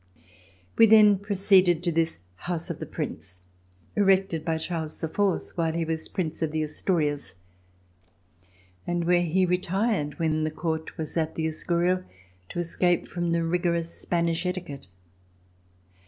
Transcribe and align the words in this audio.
We 0.79 0.87
then 0.87 1.19
proceeded 1.19 1.83
to 1.83 1.91
this 1.91 2.21
house 2.37 2.71
of 2.71 2.79
the 2.79 2.87
Prince, 2.87 3.41
erected 3.95 4.43
by 4.43 4.57
Charles 4.57 5.03
IV 5.03 5.15
while 5.53 5.73
he 5.73 5.85
was 5.85 6.09
Prince 6.09 6.41
of 6.41 6.51
the 6.51 6.63
Asturias 6.63 7.35
and 8.87 9.05
where 9.05 9.21
he 9.21 9.45
retired 9.45 10.17
when 10.17 10.43
the 10.43 10.49
Court 10.49 10.97
was 10.97 11.09
VISIT 11.09 11.13
TO 11.13 11.15
PARIS 11.19 11.27
at 11.29 11.35
the 11.35 11.45
Escurial, 11.47 12.03
to 12.49 12.57
escape 12.59 13.07
from 13.07 13.31
the 13.31 13.43
rigorous 13.43 13.93
Spanish 13.93 14.43
etiquette. 14.43 14.87